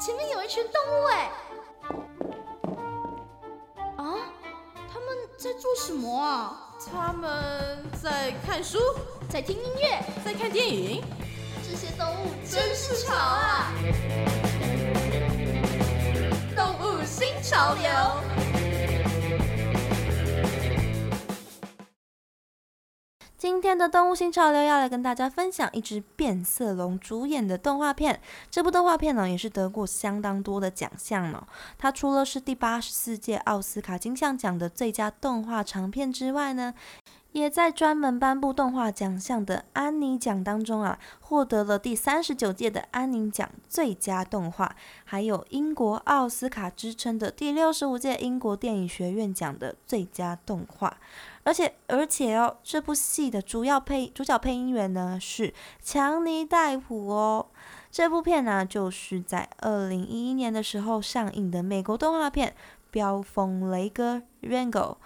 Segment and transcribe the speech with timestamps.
[0.00, 1.30] 前面有一群动物哎！
[3.96, 4.14] 啊，
[4.92, 6.74] 他们在做什么啊？
[6.92, 8.78] 他们在看书，
[9.30, 11.02] 在听音乐，在看电影。
[11.62, 13.72] 这些动物真是潮啊！
[16.54, 17.88] 动物新潮流。
[23.44, 28.18] 今天的动物新潮流要来跟大家分享一只变色龙主演的动画片。
[28.50, 31.46] 这部动画片呢，也是得过相当多的奖项呢。
[31.76, 36.72] 它除了是第八十四届奥斯卡金像奖的最佳动画长片之外呢，
[37.34, 50.96] 也在专门颁布动画奖项的安妮奖当中啊，获得了第三十九届的安妮奖最佳动画，还有英国奥斯卡之称的第六十五届英国电影学院奖的最佳动画。
[51.42, 57.48] 而且，而且哦，这部戏的主要配主角配音员呢是强尼戴普哦。
[57.90, 62.50] 这部片呢，就是在二零一一年的时候上映的美国动画片
[62.92, 64.98] 《飙风雷哥》（Rango）。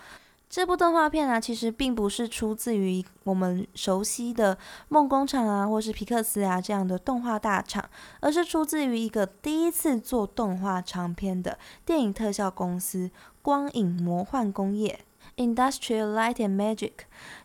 [0.50, 4.56] 这部动画片呢，其实并不是出自于我们熟悉的
[4.88, 7.88] 梦工厂啊，或是皮克斯啊这样的动画大厂，
[8.20, 13.10] 而是出自于一个第一次做动画长片的电影特效公司——
[13.42, 15.00] 光影魔幻工业。
[15.36, 16.92] Industrial Light and Magic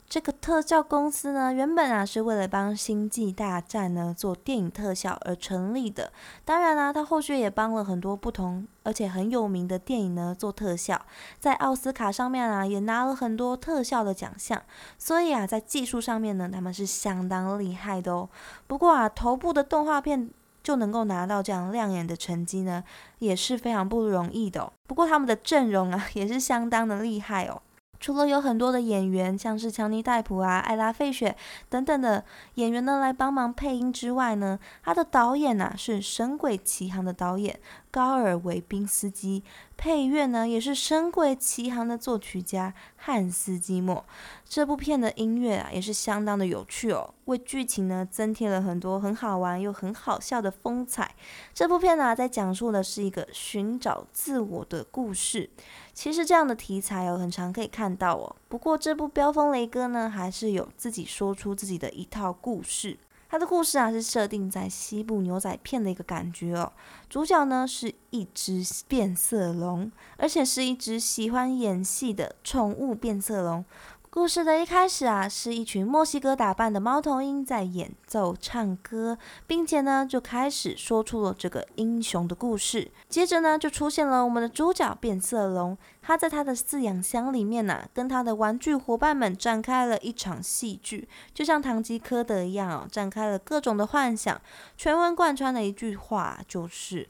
[0.07, 6.11] 这个特效公司呢，原本啊是为了帮《星际大战》呢做电影特效而成立的。
[6.45, 11.01] 当然啦，它后续也帮了很多不同而且很有名的电影呢做特效，
[11.39, 14.61] 在奥斯卡上面啊也拿了很多特效的奖项。
[14.97, 18.29] 所以啊，在技术上面呢，他们是相当厉害的哦。
[18.67, 20.29] 不过啊，头部的动画片。
[20.63, 22.81] 就能够拿到这样亮眼的成绩呢，
[23.19, 24.61] 也是非常不容易的。
[24.61, 27.61] 哦不过他们的阵容啊，也是相当的厉害哦。
[28.03, 31.37] 除了有很多的演员，像是强尼戴普啊、艾拉费雪
[31.69, 39.41] 等等的演员呢来帮忙配音之外呢，他的导演呐是《神鬼奇航》的导演高尔维宾斯基，
[39.75, 44.05] 配乐呢也是《神鬼奇行》的作曲家汉斯季默。
[44.47, 51.13] 这部片的音乐啊也是相当的有趣哦，为剧情呢增添了很多很好玩又很好笑的风采。
[51.53, 55.49] 这部片呢在讲述的是一个寻找自我的故事。
[55.93, 58.35] 其实这样的题材哦，很常可以看到哦。
[58.47, 62.97] 不过这部《飙风雷哥》呢，还是有自己说出自己的一套故事。
[63.33, 66.71] 它的故事啊，是设定在西部牛仔片的一个感觉哦。
[67.09, 73.65] 主角呢是一只变色龙，而且是一只喜欢演戏的宠物变色龙。
[74.13, 82.91] 故事的一开始啊，是一群墨西哥打扮的猫头鹰在演奏唱歌，并且呢就开始说出了这个英雄的故事。
[83.09, 94.39] 接着呢就出现了我们的主角变色龙，他在他的饲养箱里面呢，跟他的玩具伙伴们展开了一场戏剧，就像堂吉诃德一样哦，展开了各种的幻想。
[94.77, 97.09] 全文贯穿的一句话就是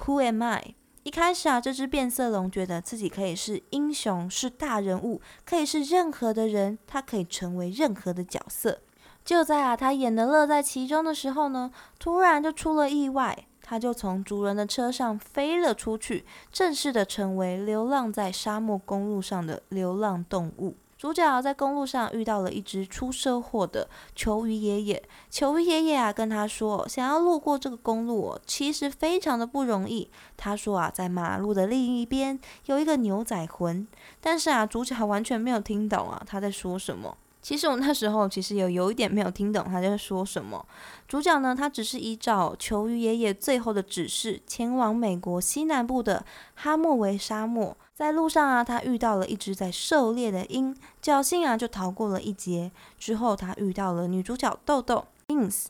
[0.00, 8.80] “Who am I？” 一开始啊，这只变色龙觉得自己可以是英雄，是大人物，可以是任何的人，它可以成为任何的角色。
[9.24, 20.76] 就在啊，他演的乐在其中的时候呢，突然就出了意外，他就从族人的车上飞了出去，正式的成为流浪在沙漠公路上的流浪动物。
[21.00, 25.02] 主角在公路上遇到了一只出车祸的球鱼爷爷。
[25.30, 30.10] 球鱼爷爷啊，跟他说，想要路过这个公路，其实非常的不容易。
[30.36, 33.88] 他说啊，在马路的另一边有一个牛仔魂。
[34.20, 37.16] 但是啊，主角完全没有听懂啊，他在说什么。
[37.42, 40.64] 其实我那时候其实有有一点没有听懂他在说什么。
[41.08, 46.24] 主角呢，他只是依照球鱼爷爷最后的指示，前往美国西南部的
[46.54, 47.76] 哈莫维沙漠。
[47.94, 52.70] 在路上啊，他遇到了一只在狩猎的鹰，侥幸啊就逃过了一劫。
[52.98, 55.66] 之后他遇到了女主角豆豆 Ins。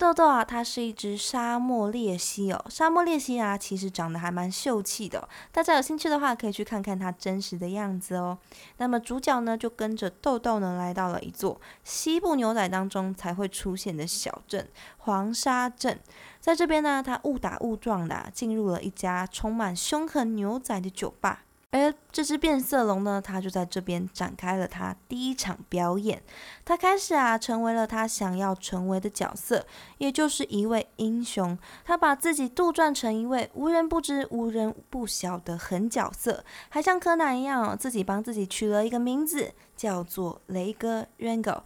[0.00, 2.64] 豆豆啊，它是一只沙漠鬣蜥哦。
[2.70, 5.28] 沙漠鬣蜥啊，其实长得还蛮秀气的。
[5.52, 8.38] 大家有兴趣的话，可以去看看它真实的样子哦。
[8.78, 14.66] 那么主角呢，就跟着豆豆呢，来到了一座西部牛仔当中才会出现的小镇——
[14.96, 16.00] 黄沙镇。
[16.40, 21.42] 在这边呢，他误打误撞的进入了一家充满凶狠牛仔的酒吧。
[21.72, 26.20] 而这只变色龙呢，它就在这边展开了它第一场表演。
[26.64, 29.64] 它开始啊，成为了它想要成为的角色，
[29.98, 31.56] 也就是一位英雄。
[31.84, 41.62] 他把自己杜撰成一位无人不知、无人不晓的狠角色，还像柯南一样，自己帮自己取了一个名字，叫做雷哥 （Rango）。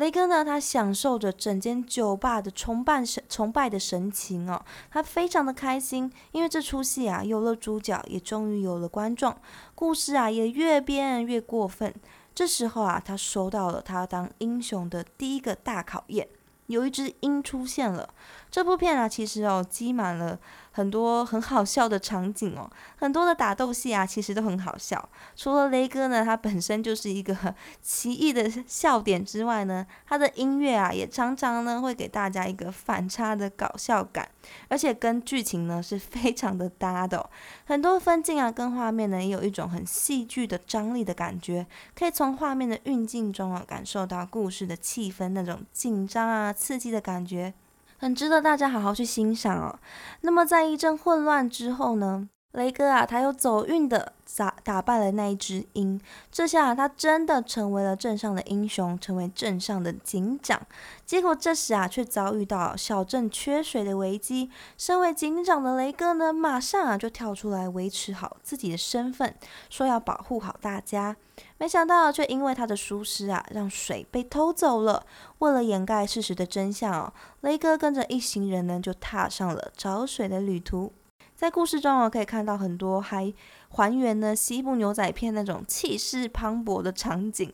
[0.00, 9.36] 雷哥呢，他享受着整间酒吧的崇拜神崇拜的神情哦，他非常的开心，因为这出戏啊有了主角，也终于有了观众，
[9.74, 11.94] 故事啊也越编越过分。
[12.34, 16.26] 这时候啊，他收到了他当英雄的第一个大考验，
[16.68, 18.08] 有一只鹰出现了。
[18.50, 20.38] 这部片啊，其实哦，积满了
[20.72, 25.08] 很多很好笑的场景哦，很多的打斗戏啊，其实都很好笑。
[25.36, 34.28] 除了雷哥呢，他本身就是一个奇异的笑点之外呢，他的音乐啊，也常常呢会给大家一个反差的搞笑感，
[34.68, 37.30] 而且跟剧情呢是非常的搭的。
[37.66, 47.54] 很多分镜啊，跟画面呢也有一种很戏剧的张力的感觉，可以从画面的运镜中啊，感受到故事的气氛那种紧张啊、刺激的感觉。
[48.00, 49.78] 很值得大家好好去欣赏哦。
[50.22, 56.00] 那么在一阵混乱之后呢，雷哥啊，他又走运的打打败了那一只鹰，
[56.32, 60.60] 这下他真的成为了镇上的英雄，成为镇上的警长。
[61.06, 64.50] 结果这时啊，却遭遇到小镇缺水的危机。
[64.76, 69.32] 身为警长的雷哥呢，马上啊就跳出来维持好自己的身份，
[69.68, 71.16] 说要保护好大家。
[71.56, 75.06] 没想到，却因为他的疏失啊，让水被偷走了。
[75.38, 77.12] 为了掩盖事实的真相哦，
[77.42, 80.92] 雷哥跟着一行人呢，就踏上了找水的旅途。
[81.40, 83.32] 在故事中哦，可以看到很多还
[83.70, 87.50] 还原呢西部牛仔片那种气势磅礴的场景。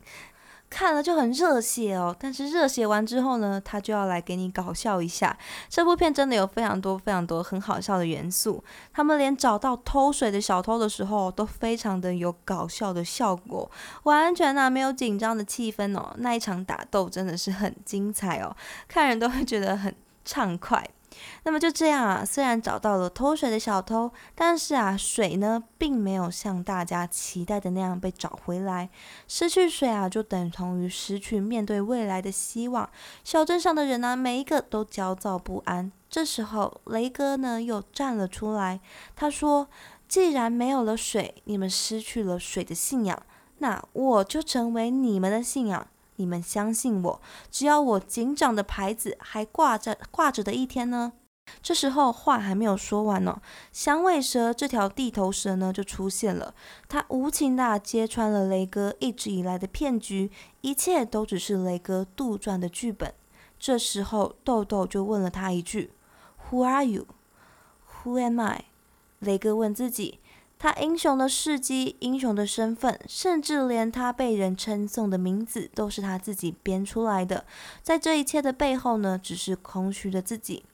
[0.69, 5.39] 看了就很热血哦，但是热血完之后呢，他就要来给你搞笑一下。
[5.69, 8.61] 这部片真的有非常多非常多很好笑的元素，
[8.93, 13.71] 他们连找到偷水的小偷的时候都非常的有搞笑的效果，
[14.03, 16.13] 完全呢没有紧张的气氛哦。
[16.19, 18.57] 那一场打斗真的是很精彩哦，
[18.89, 19.95] 看人都会觉得很
[20.25, 20.85] 畅快。
[21.45, 28.91] 那么就这样啊，虽然找到了偷水的小偷，但是啊，水呢并没有像大家期待的那样被找回来。
[29.29, 32.89] 失去水啊，就等同于失去面对未来的希望。
[33.25, 35.91] 小镇上的人呢，每一个都焦躁不安。
[36.09, 38.81] 这时候，雷哥呢又站了出来，
[39.15, 39.69] 他说
[40.09, 43.21] ：“既然没有了水，你们失去了水的信仰，
[43.59, 45.87] 那我就成为你们的信仰。”
[46.17, 47.21] 你们相信我，
[47.51, 51.13] 只要我警长的牌子还挂着挂着的一天呢？
[51.63, 53.41] 这时候话还没有说完呢，
[53.73, 56.55] 响尾蛇这条地头蛇呢就出现了，
[56.89, 60.31] 它无情的揭穿了雷哥一直以来的骗局，
[60.63, 63.15] 一切都只是雷哥杜撰的剧本。
[63.61, 65.93] 这时候豆豆就问了他一句
[66.51, 67.07] ：“Who are you?
[68.03, 68.65] Who am I？”
[69.21, 70.19] 雷哥问自己。
[70.59, 77.45] 他英雄的事迹、英雄的身份，甚至连他被人称颂的名字，都是他自己编出来的。
[77.83, 80.65] 在这一切的背后呢，只是空虚的自己。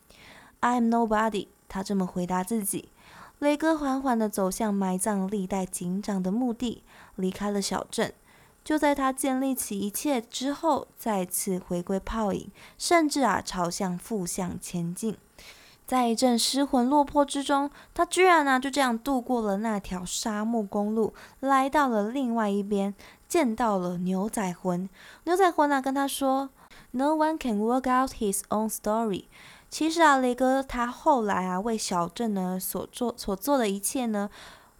[0.61, 1.49] I am nobody。
[1.69, 2.91] 他这么回答自己。
[3.39, 6.83] 雷哥缓缓地走向埋葬历代警长的墓地，
[7.17, 8.13] 离开了小镇。
[8.63, 15.17] 就在他建立起一切之后，再次回归泡影，甚至啊，朝向负向前进。
[15.87, 22.95] 在一阵失魂落魄之中，他居然呢就这样度过了那条沙漠公路，来到了另外一边，
[23.29, 24.89] 见到了牛仔魂。
[25.25, 26.51] 牛仔魂呢跟他说
[26.93, 29.25] ：“No one can work out his own story。”
[29.69, 34.31] 其实啊，雷哥他后来啊为小镇呢所做所做的一切呢。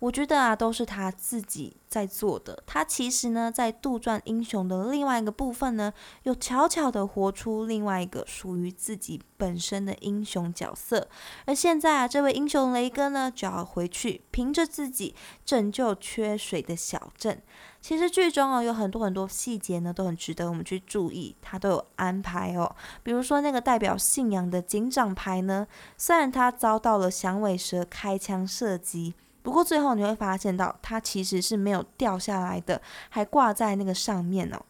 [0.03, 2.61] 我觉得啊，都是他自己在做的。
[2.67, 5.93] 他其实呢，在杜撰英雄的另外一个部分呢，
[6.25, 11.09] 又悄悄地活出另外一个属于自己本身的英雄角色。
[11.47, 15.15] 而现在啊，这位英雄雷哥呢，就要回去凭着自己
[15.45, 17.41] 拯救缺水的小镇。
[17.81, 22.75] 其实剧中哦，有很多很多细节呢，都很值得我们去注意，他都有安排哦。
[23.05, 29.15] 比如说那个代表信仰的警长牌呢，虽然他遭到了响尾蛇开枪射击。
[29.43, 34.61] 不过最后你会发现到，它其实是没有掉下来的，还挂在那个上面哦。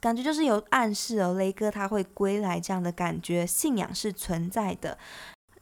[0.00, 4.96] 感觉就是有暗示哦，雷哥他会归来这样的感觉，信仰是存在的。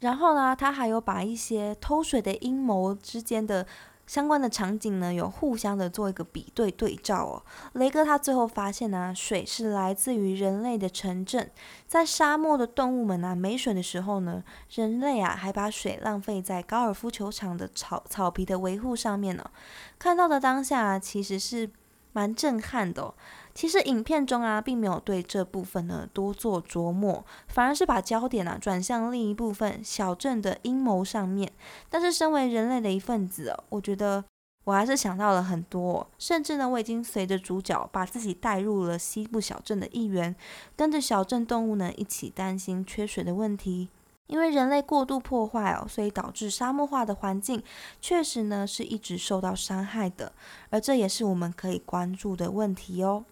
[0.01, 3.67] 然后呢，他还有把一些偷水的阴谋之间的。
[4.11, 7.43] 相关的场景呢，有互相的做一个比对对照哦。
[7.75, 11.49] 雷哥他最后发现呢，水是来自于人类的城镇，
[11.87, 19.49] 在沙漠的动物们啊没水的时候呢，人类啊还把水浪费在高尔夫球场的草草皮的维护上面呢。
[19.97, 21.71] 看到的当下其实是
[22.13, 23.15] 蛮震撼的。
[23.53, 31.53] 其实影片中啊，并没有对这部分呢多做琢磨，反而是把焦点啊转向另一部分小镇的阴谋上面。
[31.89, 34.25] 但是身为人类的一份子哦，我觉得
[34.65, 40.35] 我还是想到了很多，甚至呢，我已经随着主角把自己带入了西部小镇的一员，
[40.77, 43.89] 跟着小镇动物呢一起担心缺水的问题。
[44.31, 47.61] 因为人类过度破坏哦，所以导致沙漠化的环境
[48.01, 50.33] 确实呢是一直受到伤害的，
[50.71, 53.25] 而这也是我们可以关注的问题哦。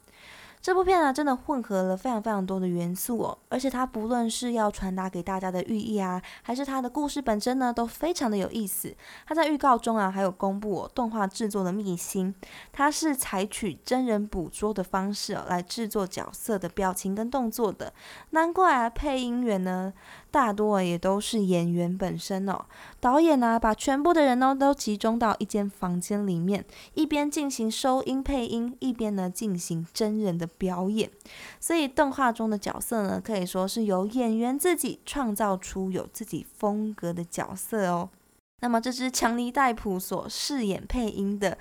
[0.60, 8.94] 这部片呢，真的混合了非常非常多的元素哦，而且它不论是要传达给大家的寓意啊，还是它的故事本身呢，都非常的有意思。
[9.26, 12.34] 它在预告中啊，还有公布哦动画制作的秘辛，
[12.72, 17.92] 它是采取真人捕捉的方式哦，来制作角色的表情跟动作的。
[18.30, 19.92] 难怪啊，配音员呢，
[20.30, 22.66] 大多也都是演员本身哦。
[23.00, 26.64] 导演呢，把全部的人呢都集中到一间房间里面，
[26.94, 31.10] 一边进行收音配音，一边呢进行真人的表演。
[31.60, 38.10] 所以动画中的角色呢，可以说是由演员自己创造出有自己风格的角色哦。
[38.60, 41.56] 那么这支强尼戴普所饰演配音的。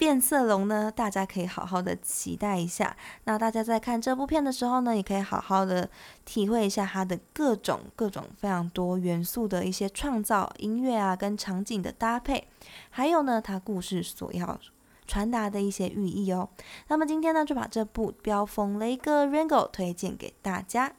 [0.00, 2.96] 变色龙呢，大家可以好好的期待一下。
[3.24, 5.90] 那大家在看这部片的时候呢，也可以好好的
[6.24, 12.48] 体会一下它的各种各种非常多元素的一些创造音乐啊，跟场景的搭配，
[12.88, 14.58] 还有呢，它故事所要
[15.06, 16.48] 传达的一些寓意哦。
[16.88, 20.94] 那么今天呢，就把这部《飙风雷哥 Rango》推荐给大家。